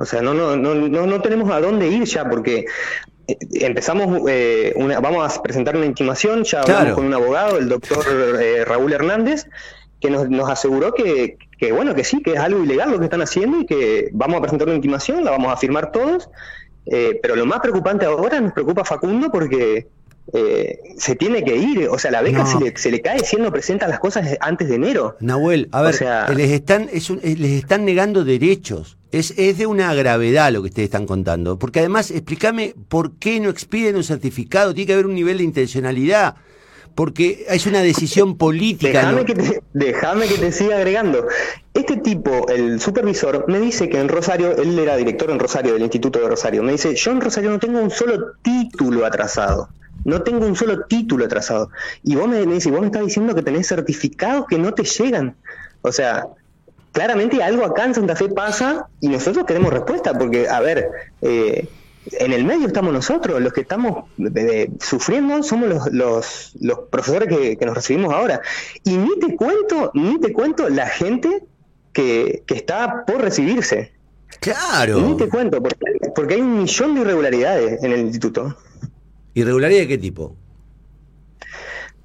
O 0.00 0.04
sea, 0.04 0.22
no, 0.22 0.32
no, 0.32 0.56
no, 0.56 0.76
no, 0.76 1.06
no 1.06 1.20
tenemos 1.20 1.50
a 1.50 1.60
dónde 1.60 1.88
ir 1.88 2.04
ya, 2.04 2.28
porque 2.28 2.66
empezamos, 3.26 4.22
eh, 4.28 4.72
una, 4.76 5.00
vamos 5.00 5.36
a 5.36 5.42
presentar 5.42 5.76
una 5.76 5.86
intimación, 5.86 6.44
ya 6.44 6.60
hablamos 6.60 6.94
con 6.94 7.04
un 7.04 7.14
abogado, 7.14 7.58
el 7.58 7.68
doctor 7.68 8.04
eh, 8.40 8.64
Raúl 8.64 8.92
Hernández, 8.92 9.48
que 10.00 10.08
nos, 10.08 10.30
nos 10.30 10.48
aseguró 10.48 10.94
que, 10.94 11.36
que, 11.58 11.72
bueno, 11.72 11.96
que 11.96 12.04
sí, 12.04 12.22
que 12.22 12.34
es 12.34 12.38
algo 12.38 12.62
ilegal 12.62 12.92
lo 12.92 12.98
que 13.00 13.06
están 13.06 13.22
haciendo 13.22 13.60
y 13.60 13.66
que 13.66 14.08
vamos 14.12 14.38
a 14.38 14.42
presentar 14.42 14.68
una 14.68 14.76
intimación, 14.76 15.24
la 15.24 15.32
vamos 15.32 15.52
a 15.52 15.56
firmar 15.56 15.90
todos, 15.90 16.30
eh, 16.86 17.18
pero 17.20 17.34
lo 17.34 17.44
más 17.44 17.58
preocupante 17.58 18.06
ahora 18.06 18.40
nos 18.40 18.52
preocupa 18.52 18.84
Facundo 18.84 19.30
porque 19.32 19.88
se 20.98 21.16
tiene 21.16 21.42
que 21.42 21.56
ir, 21.56 21.88
o 21.88 21.98
sea, 21.98 22.10
la 22.10 22.20
beca 22.20 22.44
se, 22.44 22.60
le, 22.60 22.76
se, 22.76 22.90
le, 22.90 23.00
cae 23.00 23.20
si 23.20 23.36
él 23.36 23.42
no 23.42 23.50
presenta 23.50 23.88
las 23.88 23.98
cosas 23.98 24.36
antes 24.40 24.68
de 24.68 24.74
enero. 24.74 25.16
Nahuel, 25.20 25.70
a 25.72 25.80
ver, 25.80 25.94
les, 26.36 26.50
están, 26.50 26.90
es 26.92 27.08
les 27.08 27.52
están 27.52 27.86
negando 27.86 28.24
derechos. 28.26 28.97
Es, 29.10 29.34
de 29.36 29.66
una 29.66 29.94
gravedad 29.94 30.52
lo 30.52 30.62
que 30.62 30.68
ustedes 30.68 30.86
están 30.86 31.06
contando. 31.06 31.58
Porque 31.58 31.80
además, 31.80 32.10
explícame 32.10 32.74
por 32.88 33.12
qué 33.12 33.40
no 33.40 33.48
expiden 33.48 33.96
un 33.96 34.04
certificado. 34.04 34.74
Tiene 34.74 34.86
que 34.86 34.92
haber 34.92 35.06
un 35.06 35.14
nivel 35.14 35.38
de 35.38 35.44
intencionalidad. 35.44 36.36
Porque 36.94 37.46
es 37.48 37.66
una 37.66 37.80
decisión 37.80 38.36
política. 38.36 38.98
Déjame, 38.98 39.24
que, 39.24 39.34
te, 39.34 39.62
déjame 39.72 40.26
que 40.26 40.36
te 40.36 40.52
siga 40.52 40.76
agregando. 40.76 41.26
Este 41.72 41.96
tipo, 41.96 42.48
el 42.48 42.80
supervisor, 42.80 43.44
me 43.46 43.60
dice 43.60 43.88
que 43.88 44.00
en 44.00 44.08
Rosario, 44.08 44.56
él 44.56 44.76
era 44.78 44.96
director 44.96 45.30
en 45.30 45.38
Rosario, 45.38 45.74
del 45.74 45.82
Instituto 45.82 46.18
de 46.18 46.28
Rosario, 46.28 46.62
me 46.64 46.72
dice, 46.72 46.94
yo 46.96 47.12
en 47.12 47.20
Rosario 47.20 47.50
no 47.50 47.60
tengo 47.60 47.80
un 47.80 47.90
solo 47.90 48.32
título 48.42 49.06
atrasado. 49.06 49.68
No 50.04 50.22
tengo 50.22 50.44
un 50.44 50.56
solo 50.56 50.86
título 50.86 51.24
atrasado. 51.24 51.70
Y 52.02 52.16
vos 52.16 52.28
me, 52.28 52.44
me 52.46 52.54
dices, 52.54 52.72
vos 52.72 52.80
me 52.80 52.86
estás 52.86 53.04
diciendo 53.04 53.34
que 53.34 53.42
tenés 53.42 53.68
certificados 53.68 54.46
que 54.48 54.58
no 54.58 54.74
te 54.74 54.82
llegan. 54.82 55.36
O 55.82 55.92
sea, 55.92 56.26
claramente 56.92 57.42
algo 57.42 57.64
acá 57.64 57.84
en 57.84 57.94
Santa 57.94 58.16
Fe 58.16 58.28
pasa 58.28 58.88
y 59.00 59.08
nosotros 59.08 59.46
queremos 59.46 59.72
respuesta, 59.72 60.12
porque, 60.14 60.48
a 60.48 60.60
ver, 60.60 60.88
eh, 61.22 61.68
en 62.12 62.32
el 62.32 62.44
medio 62.44 62.66
estamos 62.66 62.92
nosotros, 62.92 63.40
los 63.40 63.52
que 63.52 63.62
estamos 63.62 64.04
sufriendo 64.80 65.42
somos 65.42 65.68
los, 65.68 65.92
los, 65.92 66.52
los 66.60 66.78
profesores 66.90 67.28
que, 67.28 67.66
nos 67.66 67.74
recibimos 67.74 68.12
ahora. 68.12 68.40
Y 68.84 68.96
ni 68.96 69.18
te 69.18 69.36
cuento, 69.36 69.90
ni 69.94 70.18
te 70.20 70.32
cuento 70.32 70.68
la 70.68 70.86
gente 70.86 71.44
que, 71.92 72.42
que 72.46 72.54
está 72.54 73.04
por 73.06 73.20
recibirse. 73.20 73.92
Claro. 74.40 75.00
Ni 75.00 75.16
te 75.16 75.28
cuento, 75.28 75.62
porque, 75.62 75.76
porque 76.14 76.34
hay 76.34 76.40
un 76.40 76.58
millón 76.58 76.94
de 76.94 77.00
irregularidades 77.02 77.82
en 77.82 77.92
el 77.92 78.00
instituto. 78.00 78.56
¿Irregularidad 79.34 79.80
de 79.80 79.88
qué 79.88 79.98
tipo? 79.98 80.36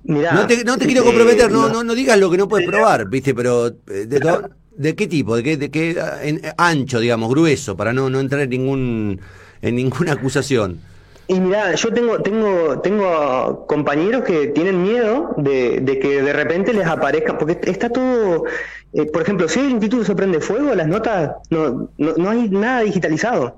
Mirá, 0.04 0.34
no 0.34 0.48
te, 0.48 0.64
no 0.66 0.78
te 0.78 0.86
quiero 0.86 1.06
comprometer, 1.06 1.50
no, 1.50 1.70
no, 1.70 1.84
no 1.84 1.96
digas 1.96 2.20
lo 2.20 2.30
que 2.30 2.38
no 2.38 2.48
puedes 2.48 2.68
probar, 2.68 3.08
¿viste? 3.08 3.34
Pero. 3.34 3.68
Eh, 3.88 4.08
¿De 4.76 4.96
qué 4.96 5.08
tipo? 5.08 5.36
¿De 5.36 5.44
qué, 5.44 5.58
de 5.58 5.70
qué 5.70 5.96
en- 6.24 6.42
ancho, 6.58 7.00
digamos, 7.00 7.30
grueso, 7.30 7.76
para 7.78 7.94
no, 7.94 8.10
no 8.10 8.20
entrar 8.20 8.42
en 8.42 8.50
ningún 8.50 9.20
en 9.62 9.76
ninguna 9.76 10.14
acusación? 10.14 10.80
Y 11.28 11.40
mira, 11.40 11.74
yo 11.76 11.94
tengo, 11.94 12.20
tengo, 12.22 12.80
tengo 12.82 13.66
compañeros 13.66 14.24
que 14.24 14.48
tienen 14.48 14.84
miedo 14.84 15.34
de, 15.38 15.80
de 15.80 16.00
que 16.00 16.22
de 16.22 16.34
repente 16.34 16.74
les 16.74 16.86
aparezca, 16.86 17.38
porque 17.38 17.58
está 17.72 17.90
todo, 17.90 18.44
eh, 18.92 19.06
por 19.06 19.22
ejemplo, 19.22 19.48
si 19.48 19.60
el 19.62 19.70
instituto 19.72 20.04
se 20.04 20.16
prende 20.16 20.42
fuego, 20.42 20.76
las 20.76 20.88
notas, 20.88 21.32
no, 21.50 21.90
no, 21.98 22.14
no 22.18 22.30
hay 22.30 22.50
nada 22.50 22.82
digitalizado. 22.82 23.56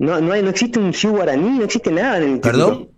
No, 0.00 0.20
no, 0.20 0.32
hay, 0.32 0.42
no 0.42 0.50
existe 0.50 0.78
un 0.80 0.92
Ciu 0.92 1.10
Guaraní, 1.10 1.58
no 1.58 1.64
existe 1.64 1.90
nada 1.92 2.16
en 2.18 2.22
el 2.24 2.28
instituto. 2.30 2.56
¿Perdón? 2.66 2.88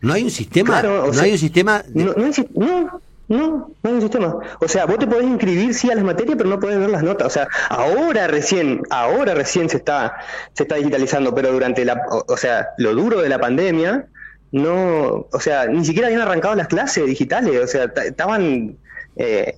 ¿No 0.00 0.12
hay 0.14 0.24
un 0.24 0.30
sistema? 0.30 0.80
Claro, 0.80 1.04
o 1.04 1.06
¿No 1.08 1.12
sea, 1.12 1.22
hay 1.24 1.32
un 1.32 1.38
sistema? 1.38 1.82
de- 1.86 2.04
No, 2.04 2.14
no, 2.16 2.24
hay, 2.24 2.32
si- 2.32 2.48
no, 2.54 3.00
no, 3.36 3.74
no 3.82 3.90
hay 3.90 3.92
un 3.94 4.00
sistema. 4.00 4.36
O 4.60 4.68
sea, 4.68 4.84
vos 4.86 4.98
te 4.98 5.06
podés 5.06 5.24
inscribir 5.26 5.74
sí 5.74 5.90
a 5.90 5.94
las 5.94 6.04
materias, 6.04 6.36
pero 6.36 6.48
no 6.50 6.60
podés 6.60 6.78
ver 6.78 6.90
las 6.90 7.02
notas. 7.02 7.26
O 7.26 7.30
sea, 7.30 7.48
ahora 7.68 8.26
recién, 8.26 8.82
ahora 8.90 9.34
recién 9.34 9.68
se 9.68 9.78
está, 9.78 10.14
se 10.52 10.64
está 10.64 10.76
digitalizando, 10.76 11.34
pero 11.34 11.52
durante 11.52 11.84
la, 11.84 12.00
o, 12.28 12.36
sea, 12.36 12.68
lo 12.78 12.94
duro 12.94 13.20
de 13.20 13.28
la 13.28 13.38
pandemia, 13.38 14.06
no, 14.52 15.26
o 15.32 15.40
sea, 15.40 15.66
ni 15.66 15.84
siquiera 15.84 16.08
habían 16.08 16.22
arrancado 16.22 16.54
las 16.54 16.68
clases 16.68 17.06
digitales, 17.06 17.58
o 17.62 17.66
sea, 17.66 17.92
ta- 17.92 18.04
estaban 18.04 18.76
eh, 19.16 19.56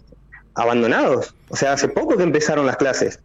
abandonados. 0.54 1.34
O 1.48 1.56
sea, 1.56 1.72
hace 1.72 1.88
poco 1.88 2.16
que 2.16 2.22
empezaron 2.22 2.66
las 2.66 2.76
clases. 2.76 3.18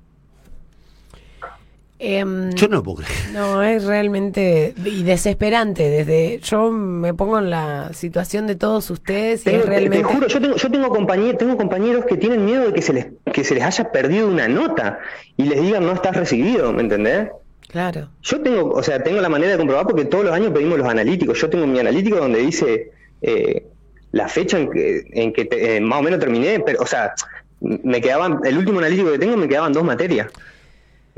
Em, 2.02 2.52
Yo 2.52 2.70
no 2.70 2.78
lo 2.78 2.84
puedo 2.84 2.98
creer. 3.04 3.12
No, 3.34 3.62
es 3.62 3.84
realmente 3.84 4.74
y 4.86 5.04
desesperante. 5.04 5.90
Desde 5.90 6.40
yo 6.40 6.72
me 6.72 7.14
pongo 7.14 7.40
en 7.40 7.50
la 7.50 7.92
situación 7.94 8.48
de 8.48 8.56
todos 8.56 8.90
ustedes 8.90 9.42
y 9.42 9.44
Tengo- 9.46 9.58
es 9.60 9.64
te- 9.66 9.70
realmente. 9.70 9.98
Te, 9.98 10.04
juro, 10.06 10.28
yo 10.28 10.40
tengo, 10.42 10.56
yo 10.56 10.72
tengo 10.72 10.90
compañeros, 10.90 11.38
tengo 11.38 11.58
compañeros 11.58 12.06
que 12.06 12.16
tienen 12.16 12.46
miedo 12.46 12.66
de 12.68 12.74
que 12.74 12.82
se 12.82 12.94
les, 12.94 13.08
que 13.34 13.44
se 13.44 13.54
les 13.56 13.64
haya 13.66 13.92
perdido 13.92 14.28
una 14.30 14.48
nota 14.48 15.00
y 15.36 15.44
les 15.44 15.62
digan 15.62 15.86
no 15.86 15.92
estás 15.92 16.16
recibido, 16.16 16.72
¿me 16.72 16.82
entendés? 16.84 17.28
Claro. 17.68 18.10
Yo 18.24 18.42
tengo, 18.42 18.70
o 18.72 18.82
sea, 18.82 19.04
tengo 19.04 19.20
la 19.22 19.30
manera 19.30 19.52
de 19.52 19.58
comprobar 19.58 19.86
porque 19.86 20.06
todos 20.06 20.24
los 20.24 20.34
años 20.34 20.52
pedimos 20.54 20.78
los 20.80 20.88
analíticos. 20.88 21.40
Yo 21.40 21.50
tengo 21.50 21.68
mi 21.68 21.80
analítico 21.80 22.16
donde 22.16 22.40
dice 22.40 22.92
eh, 23.22 23.66
la 24.14 24.28
fecha 24.30 24.58
en 24.58 24.72
que, 24.72 25.04
en 25.12 25.34
que 25.34 25.46
te- 25.46 25.76
eh, 25.76 25.82
más 25.82 26.00
o 26.00 26.02
menos 26.04 26.20
terminé, 26.20 26.62
pero, 26.62 26.80
o 26.82 26.86
sea, 26.86 27.14
me 27.60 28.00
quedaban, 28.00 28.40
el 28.46 28.58
último 28.58 28.80
analítico 28.80 29.12
que 29.12 29.20
tengo 29.20 29.36
me 29.36 29.50
quedaban 29.50 29.74
dos 29.74 29.84
materias. 29.84 30.28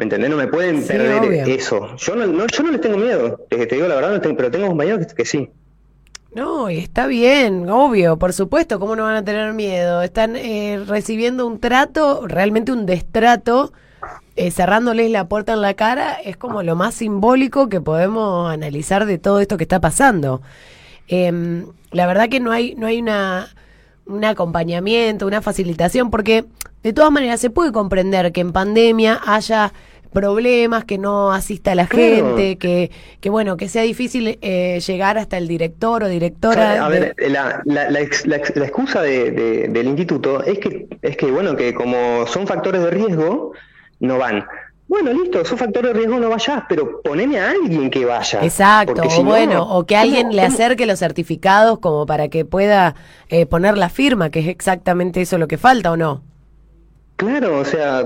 ¿Me 0.02 0.06
entendés? 0.06 0.32
No 0.32 0.36
me 0.38 0.48
pueden 0.48 0.82
Sí, 0.82 0.88
perder 0.88 1.22
obvio. 1.22 1.46
eso. 1.46 1.96
Yo 1.96 2.16
no, 2.16 2.26
no- 2.26 2.48
yo 2.48 2.64
no 2.64 2.72
les 2.72 2.82
tengo 2.82 2.98
miedo, 2.98 3.40
te, 3.48 3.68
te 3.68 3.76
digo 3.76 3.88
la 3.88 3.94
verdad, 3.94 4.14
no 4.14 4.20
tengo- 4.20 4.36
pero 4.36 4.50
tengo 4.50 4.66
compañeros 4.66 5.06
que, 5.06 5.14
que 5.14 5.26
sí. 5.26 5.48
No, 6.34 6.72
y 6.72 6.80
está 6.80 7.06
bien, 7.06 7.70
obvio, 7.70 8.18
por 8.18 8.34
supuesto, 8.34 8.80
¿cómo 8.80 8.96
no 8.96 9.04
van 9.04 9.18
a 9.18 9.24
tener 9.24 9.54
miedo? 9.54 10.02
Están 10.02 10.36
eh, 10.36 10.84
recibiendo 10.88 11.46
un 11.46 11.60
trato, 11.60 12.26
realmente 12.26 12.72
un 12.72 12.88
destrato, 12.88 13.74
eh, 14.36 14.50
cerrándoles 14.50 15.12
la 15.12 15.28
puerta 15.28 15.54
en 15.54 15.62
la 15.62 15.76
cara, 15.76 16.14
es 16.14 16.36
como 16.36 16.64
lo 16.64 16.76
más 16.76 16.96
simbólico 16.96 17.70
que 17.70 17.80
podemos 17.80 18.52
analizar 18.52 19.06
de 19.06 19.20
todo 19.20 19.40
esto 19.40 19.58
que 19.58 19.66
está 19.66 19.80
pasando. 19.82 20.42
Em, 21.10 21.68
la 21.92 22.08
verdad 22.08 22.28
que 22.28 22.40
no 22.40 22.52
hay, 22.52 22.74
no 22.74 22.88
hay 22.88 23.00
una, 23.04 23.50
un 24.08 24.26
acompañamiento, 24.26 25.28
una 25.28 25.44
facilitación, 25.44 26.10
porque 26.10 26.46
de 26.82 26.94
todas 26.94 27.12
maneras 27.12 27.40
se 27.40 27.52
puede 27.52 27.72
comprender 27.72 28.32
que 28.32 28.42
en 28.42 28.52
pandemia 28.52 29.20
haya 29.28 29.74
problemas, 30.12 30.86
que 30.86 30.98
no 30.98 31.32
asista 31.32 31.74
la 31.76 31.88
Claro. 31.88 32.36
gente, 32.36 32.58
que, 32.58 32.92
que 33.20 33.30
bueno, 33.30 33.58
que 33.58 33.70
sea 33.70 33.84
difícil 33.84 34.38
eh, 34.42 34.80
llegar 34.86 35.18
hasta 35.18 35.38
el 35.38 35.48
director 35.48 36.04
o 36.04 36.08
directora. 36.08 36.86
A 36.86 36.90
ver, 36.90 37.16
la, 37.30 37.62
la, 37.66 37.90
la, 37.90 38.00
ex- 38.02 38.26
la 38.28 38.36
ex- 38.38 38.56
la 38.56 38.66
excusa 38.66 39.02
de- 39.02 39.32
de- 39.32 39.68
del 39.70 39.88
instituto 39.88 40.44
es 40.44 40.60
que, 40.60 40.88
es 41.02 41.18
que, 41.18 41.26
bueno, 41.32 41.56
que 41.56 41.74
como 41.74 42.28
son 42.28 42.46
factores 42.46 42.82
de 42.84 42.92
riesgo, 42.92 43.54
no 44.00 44.18
van. 44.18 44.46
Bueno, 44.88 45.14
listo, 45.14 45.46
son 45.46 45.58
factores 45.58 45.94
de 45.94 46.00
riesgo, 46.00 46.20
no 46.20 46.30
vayas, 46.30 46.64
pero 46.68 47.02
poneme 47.02 47.40
a 47.40 47.52
alguien 47.52 47.90
que 47.90 48.04
vaya. 48.04 48.44
Exacto, 48.44 49.04
o 49.04 49.24
no, 49.24 49.24
bueno, 49.24 49.64
o 49.64 49.86
que 49.86 49.96
alguien 49.96 50.24
¿cómo- 50.24 50.36
le 50.36 50.42
acerque 50.42 50.86
los 50.86 51.00
certificados 51.00 51.80
como 51.80 52.06
para 52.06 52.28
que 52.28 52.44
pueda 52.44 52.96
eh, 53.30 53.46
poner 53.46 53.78
la 53.78 53.88
firma, 53.88 54.30
que 54.32 54.40
es 54.42 54.48
exactamente 54.50 55.22
eso 55.22 55.38
lo 55.38 55.48
que 55.48 55.58
falta 55.58 55.92
o 55.94 55.96
no. 55.98 56.24
Claro, 57.22 57.60
o 57.60 57.66
sea, 57.66 58.04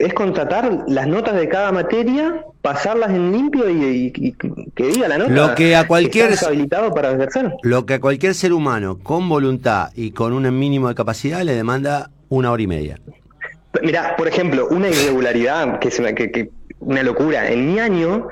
es 0.00 0.12
contratar 0.12 0.78
las 0.88 1.06
notas 1.06 1.36
de 1.36 1.48
cada 1.48 1.70
materia, 1.70 2.44
pasarlas 2.62 3.10
en 3.10 3.30
limpio 3.30 3.70
y, 3.70 4.12
y- 4.12 4.12
y 4.28 4.32
que 4.74 4.88
diga 4.88 5.06
la 5.06 5.18
nota. 5.18 5.30
Lo 5.30 5.54
que 5.54 5.76
a 5.76 5.86
cualquier- 5.86 6.36
habilitado 6.44 6.92
para 6.92 7.12
ejercer. 7.12 7.52
Lo 7.62 7.86
que 7.86 7.94
a 7.94 8.00
cualquier 8.00 8.34
ser 8.34 8.52
humano 8.52 8.98
con 9.00 9.28
voluntad 9.28 9.90
y 9.94 10.10
con 10.10 10.32
un 10.32 10.58
mínimo 10.58 10.88
de 10.88 10.96
capacidad 10.96 11.42
le 11.42 11.54
demanda 11.54 12.10
una 12.28 12.50
hora 12.50 12.60
y 12.60 12.66
media. 12.66 12.98
Mira, 13.84 14.16
por 14.16 14.26
ejemplo, 14.26 14.66
una 14.68 14.88
irregularidad 14.88 15.78
que 15.78 15.90
que, 16.16 16.32
que- 16.32 16.50
una 16.80 17.04
locura. 17.04 17.48
En 17.52 17.72
mi 17.72 17.78
año, 17.78 18.26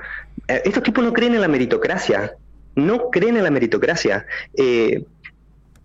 eh, 0.48 0.62
estos 0.64 0.82
tipos 0.82 1.04
no 1.04 1.12
creen 1.12 1.36
en 1.36 1.42
la 1.42 1.48
meritocracia. 1.48 2.32
No 2.74 3.08
creen 3.10 3.36
en 3.36 3.44
la 3.44 3.52
meritocracia. 3.52 4.26
Eh, 4.56 5.04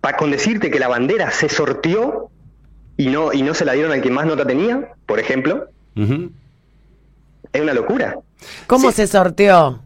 pa- 0.01 0.18
con 0.18 0.32
decirte 0.32 0.72
que 0.72 0.79
la 0.79 0.88
bandera 0.88 1.29
se 1.29 1.50
sorteó 1.50 2.32
y 3.00 3.08
no, 3.08 3.32
y 3.32 3.44
no 3.44 3.53
se 3.53 3.63
la 3.63 3.72
dieron 3.72 3.94
al 3.94 4.01
que 4.01 4.12
más 4.12 4.25
nota 4.25 4.46
tenía, 4.46 4.89
por 5.06 5.22
ejemplo, 5.22 5.70
es 5.96 7.62
una 7.62 7.74
locura. 7.74 8.20
¿Cómo 8.68 8.91
se 8.91 9.08
sorteó? 9.08 9.79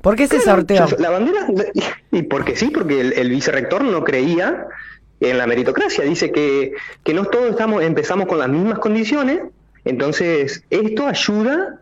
¿Por 0.00 0.16
qué 0.16 0.26
se 0.28 0.40
sorteó? 0.40 0.86
La 0.98 1.10
bandera, 1.10 1.46
y 2.10 2.22
porque 2.22 2.56
sí, 2.56 2.70
porque 2.70 3.02
el, 3.02 3.12
el 3.12 3.28
vicerrector 3.28 3.84
no 3.84 4.02
creía 4.02 4.66
en 5.20 5.36
la 5.36 5.46
meritocracia. 5.46 6.04
Dice 6.04 6.32
que, 6.32 6.72
que 7.04 7.12
no 7.12 7.26
todos 7.26 7.50
estamos, 7.50 7.82
empezamos 7.82 8.26
con 8.26 8.38
las 8.38 8.48
mismas 8.48 8.78
condiciones, 8.78 9.42
entonces 9.84 10.64
esto 10.70 11.06
ayuda 11.06 11.80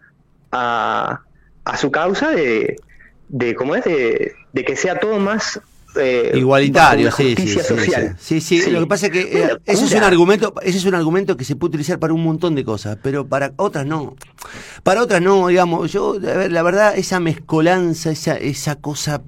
a, 0.50 1.20
a 1.64 1.76
su 1.76 1.92
causa 1.92 2.32
de, 2.32 2.76
de 3.28 3.54
¿cómo 3.54 3.76
es? 3.76 3.85
De, 3.85 4.32
de 4.52 4.64
que 4.64 4.75
sea 4.75 4.99
todo 4.99 5.20
más 5.20 5.61
eh, 5.98 6.32
Igualitario, 6.34 7.10
sí, 7.10 7.34
sí, 7.36 7.54
justicia 7.54 7.62
sí, 7.62 7.68
sí. 7.68 7.74
social. 7.74 8.16
Sí, 8.18 8.40
sí, 8.40 8.70
lo 8.70 8.80
que 8.80 8.86
pasa 8.86 9.06
es 9.06 9.12
que 9.12 9.20
eh, 9.20 9.58
ese 9.64 9.84
es 9.84 9.92
un 9.92 10.02
argumento, 10.02 10.54
ese 10.62 10.78
es 10.78 10.84
un 10.84 10.94
argumento 10.94 11.36
que 11.36 11.44
se 11.44 11.56
puede 11.56 11.70
utilizar 11.70 11.98
para 11.98 12.12
un 12.12 12.22
montón 12.22 12.54
de 12.54 12.64
cosas, 12.64 12.98
pero 13.02 13.26
para 13.26 13.52
otras 13.56 13.86
no. 13.86 14.16
Para 14.82 15.02
otras 15.02 15.22
no, 15.22 15.48
digamos, 15.48 15.92
yo, 15.92 16.14
a 16.14 16.18
ver, 16.18 16.52
la 16.52 16.62
verdad, 16.62 16.96
esa 16.96 17.20
mezcolanza, 17.20 18.10
esa, 18.10 18.36
esa 18.36 18.76
cosa. 18.76 19.22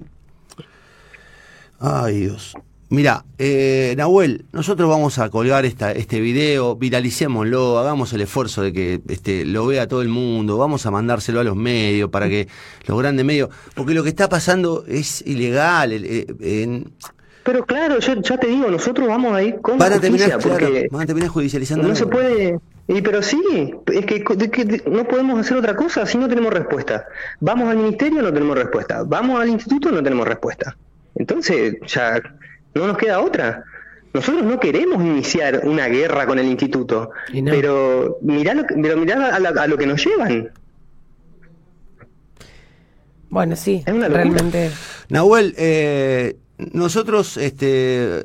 Ay, 1.81 2.21
Dios. 2.21 2.55
Mira, 2.91 3.25
eh, 3.37 3.95
Nahuel, 3.99 4.47
nosotros 4.53 4.89
vamos 4.89 5.19
a 5.19 5.29
colgar 5.29 5.67
esta, 5.67 5.93
este 5.93 6.21
video, 6.21 6.75
viralicémoslo, 6.75 7.79
hagamos 7.79 8.15
el 8.15 8.23
esfuerzo 8.23 8.63
de 8.63 8.73
que 8.73 9.01
este, 9.09 9.45
lo 9.45 9.67
vea 9.67 9.87
todo 9.87 10.01
el 10.01 10.09
mundo, 10.09 10.57
vamos 10.57 10.87
a 10.87 10.91
mandárselo 10.91 11.41
a 11.41 11.45
los 11.45 11.55
medios 11.55 12.09
para 12.09 12.31
que 12.31 12.49
los 12.87 12.99
grandes 12.99 13.27
medios, 13.27 13.51
porque 13.75 13.93
lo 13.93 14.03
que 14.03 14.09
está 14.09 14.31
pasando 14.31 14.85
es 14.89 15.23
ilegal. 15.27 15.93
eh, 15.93 16.27
en- 16.41 16.91
Pero 17.45 17.67
claro, 17.67 17.99
yo 17.99 18.15
ya 18.23 18.39
te 18.39 18.47
digo, 18.47 18.71
nosotros 18.71 19.07
vamos 19.07 19.35
a 19.35 19.43
ir 19.43 19.57
con 19.61 19.77
van 19.77 19.93
a 19.93 19.97
justicia, 19.97 20.39
terminar, 20.39 20.41
claro, 20.59 20.59
porque 20.73 20.89
van 20.91 21.03
a 21.03 21.07
terminar 21.07 21.29
judicializando. 21.31 21.89
No 21.89 21.95
se 21.95 22.07
puede. 22.07 22.59
Y 22.89 23.03
pero 23.03 23.21
sí, 23.21 23.39
es 23.93 24.07
que, 24.07 24.25
de 24.35 24.51
que- 24.51 24.83
no 24.91 25.07
podemos 25.07 25.39
hacer 25.39 25.59
otra 25.59 25.77
cosa 25.77 26.07
si 26.07 26.17
no 26.17 26.27
tenemos 26.27 26.55
respuesta. 26.55 27.05
Vamos 27.39 27.69
al 27.69 27.77
ministerio, 27.77 28.23
no 28.23 28.33
tenemos 28.33 28.57
respuesta. 28.57 29.03
Vamos 29.07 29.39
al 29.39 29.51
instituto, 29.51 29.91
no 29.91 30.03
tenemos 30.03 30.27
respuesta. 30.27 30.75
Entonces, 31.17 31.77
ya 31.87 32.19
no 32.75 32.87
nos 32.87 32.97
queda 32.99 33.21
otra. 33.21 33.65
Nosotros 34.15 34.45
no 34.45 34.59
queremos 34.59 35.03
iniciar 35.05 35.63
una 35.65 35.87
guerra 35.87 36.27
con 36.27 36.39
el 36.39 36.47
instituto, 36.47 37.11
no. 37.35 37.51
pero 37.51 38.19
mirá 38.23 38.55
lo, 38.55 38.67
que- 38.67 38.75
pero 38.81 38.97
mirá 38.97 39.35
a, 39.35 39.39
la- 39.39 39.51
a 39.51 39.67
lo 39.67 39.77
que 39.77 39.87
nos 39.87 40.05
llevan. 40.05 40.51
Bueno, 43.31 43.57
sí, 43.57 43.83
Es 43.87 43.93
una 43.93 44.09
locura. 44.09 44.23
realmente. 44.25 44.71
Nahuel, 45.11 45.55
eh, 45.59 46.37
nosotros, 46.73 47.37
este, 47.37 48.21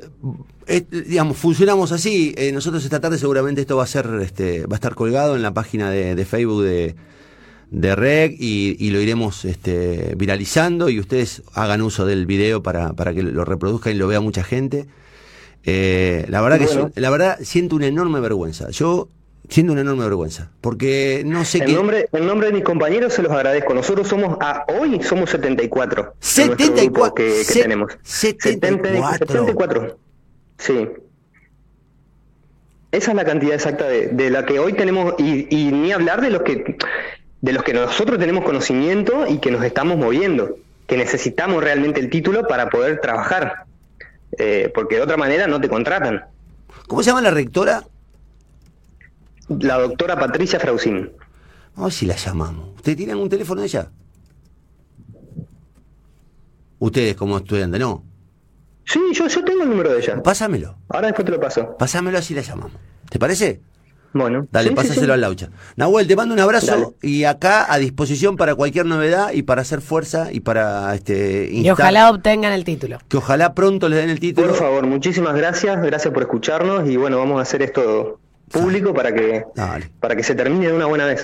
eh, 0.66 0.84
digamos, 0.90 1.36
funcionamos 1.36 1.92
así. 1.92 2.34
Eh, 2.38 2.52
nosotros 2.52 2.82
esta 2.84 3.00
tarde 3.00 3.18
seguramente 3.18 3.60
esto 3.60 3.76
va 3.76 3.84
a 3.84 3.86
ser, 3.86 4.08
este, 4.22 4.66
va 4.66 4.76
a 4.76 4.76
estar 4.76 4.94
colgado 4.94 5.36
en 5.36 5.42
la 5.42 5.52
página 5.52 5.90
de, 5.90 6.14
de 6.14 6.24
Facebook 6.24 6.62
de, 6.64 6.94
de 7.70 7.94
REC 7.96 8.36
y, 8.38 8.76
y 8.78 8.90
lo 8.90 9.00
iremos 9.00 9.44
este, 9.44 10.14
viralizando 10.16 10.88
y 10.88 11.00
ustedes 11.00 11.42
hagan 11.54 11.82
uso 11.82 12.06
del 12.06 12.26
video 12.26 12.62
para, 12.62 12.92
para 12.92 13.12
que 13.14 13.22
lo 13.22 13.44
reproduzcan 13.44 13.92
y 13.94 13.96
lo 13.96 14.06
vea 14.08 14.20
mucha 14.20 14.44
gente. 14.44 14.86
Eh, 15.64 16.24
la 16.28 16.40
verdad 16.42 16.58
que 16.58 16.66
Bueno. 16.66 16.84
un- 16.84 16.92
la 16.96 17.10
verdad 17.10 17.38
siento 17.42 17.76
una 17.76 17.86
enorme 17.86 18.20
vergüenza. 18.20 18.70
Yo 18.70 19.08
siento 19.48 19.72
una 19.72 19.80
enorme 19.82 20.04
vergüenza 20.04 20.50
porque 20.60 21.22
no 21.26 21.44
sé 21.44 21.60
qué. 21.60 21.72
nombre, 21.72 22.08
en 22.12 22.26
nombre 22.26 22.48
de 22.48 22.52
mis 22.52 22.64
compañeros 22.64 23.12
se 23.14 23.22
los 23.22 23.32
agradezco. 23.32 23.74
Nosotros 23.74 24.06
somos, 24.08 24.36
a, 24.40 24.64
hoy 24.78 25.02
somos 25.02 25.30
74. 25.30 26.02
en 26.02 26.06
nuestro 26.10 26.56
74, 26.56 26.92
grupo 26.92 27.14
que, 27.14 27.24
que 27.24 27.44
se- 27.44 27.62
tenemos. 27.62 27.92
74. 28.02 29.26
74. 29.26 29.98
Sí. 30.58 30.88
Esa 32.92 33.10
es 33.10 33.16
la 33.16 33.24
cantidad 33.24 33.54
exacta 33.54 33.88
de, 33.88 34.08
de 34.08 34.30
la 34.30 34.46
que 34.46 34.58
hoy 34.60 34.72
tenemos, 34.74 35.14
y, 35.18 35.46
y 35.50 35.72
ni 35.72 35.90
hablar 35.90 36.20
de 36.20 36.30
los 36.30 36.42
que 36.42 36.76
de 37.44 37.52
los 37.52 37.62
que 37.62 37.74
nosotros 37.74 38.18
tenemos 38.18 38.42
conocimiento 38.42 39.26
y 39.28 39.36
que 39.36 39.50
nos 39.50 39.62
estamos 39.62 39.98
moviendo, 39.98 40.56
que 40.86 40.96
necesitamos 40.96 41.62
realmente 41.62 42.00
el 42.00 42.08
título 42.08 42.48
para 42.48 42.70
poder 42.70 43.00
trabajar, 43.00 43.66
Eh, 44.38 44.72
porque 44.74 44.96
de 44.96 45.02
otra 45.02 45.16
manera 45.16 45.46
no 45.46 45.60
te 45.60 45.68
contratan. 45.68 46.24
¿Cómo 46.88 47.02
se 47.02 47.10
llama 47.10 47.20
la 47.22 47.30
rectora? 47.30 47.84
La 49.60 49.78
doctora 49.78 50.18
Patricia 50.18 50.58
Frausín. 50.58 51.12
Vamos 51.76 51.76
a 51.76 51.84
ver 51.84 51.92
si 51.92 52.06
la 52.06 52.16
llamamos. 52.16 52.70
¿Ustedes 52.76 52.96
tienen 52.96 53.16
un 53.16 53.28
teléfono 53.28 53.60
de 53.60 53.66
ella? 53.68 53.90
Ustedes 56.78 57.14
como 57.14 57.36
estudiantes, 57.38 57.78
¿no? 57.80 58.02
Sí, 58.86 58.98
yo, 59.12 59.28
yo 59.28 59.44
tengo 59.44 59.62
el 59.62 59.68
número 59.70 59.92
de 59.92 60.00
ella. 60.00 60.20
Pásamelo. 60.22 60.76
Ahora 60.88 61.08
después 61.08 61.24
te 61.26 61.30
lo 61.30 61.38
paso. 61.38 61.76
Pásamelo 61.78 62.18
así 62.18 62.34
la 62.34 62.40
llamamos. 62.42 62.72
¿Te 63.08 63.18
parece? 63.18 63.60
Bueno. 64.14 64.46
Dale, 64.52 64.68
sí, 64.70 64.74
pásaselo 64.74 65.00
sí, 65.00 65.06
sí. 65.06 65.12
al 65.12 65.20
Laucha. 65.20 65.48
Nahuel, 65.76 66.06
te 66.06 66.14
mando 66.16 66.34
un 66.34 66.40
abrazo 66.40 66.66
Dale. 66.72 66.86
y 67.02 67.24
acá 67.24 67.70
a 67.70 67.78
disposición 67.78 68.36
para 68.36 68.54
cualquier 68.54 68.86
novedad 68.86 69.32
y 69.32 69.42
para 69.42 69.62
hacer 69.62 69.80
fuerza 69.80 70.32
y 70.32 70.40
para 70.40 70.94
este 70.94 71.48
Y 71.52 71.68
ojalá 71.68 72.10
obtengan 72.10 72.52
el 72.52 72.64
título. 72.64 72.98
que 73.08 73.16
ojalá 73.16 73.54
pronto 73.54 73.88
les 73.88 73.98
den 73.98 74.10
el 74.10 74.20
título. 74.20 74.46
Por 74.48 74.56
favor, 74.56 74.86
muchísimas 74.86 75.34
gracias. 75.34 75.82
Gracias 75.82 76.14
por 76.14 76.22
escucharnos 76.22 76.88
y 76.88 76.96
bueno, 76.96 77.18
vamos 77.18 77.38
a 77.38 77.42
hacer 77.42 77.60
esto 77.62 78.20
público 78.50 78.94
para 78.94 79.12
que, 79.12 79.42
Dale. 79.56 79.90
para 80.00 80.14
que 80.14 80.22
se 80.22 80.34
termine 80.34 80.68
de 80.68 80.72
una 80.72 80.86
buena 80.86 81.06
vez. 81.06 81.22